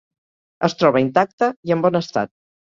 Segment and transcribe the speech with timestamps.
[0.69, 2.37] Es troba intacte i en bon estat.